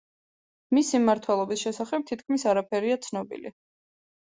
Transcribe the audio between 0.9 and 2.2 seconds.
მმართველობის შესახებ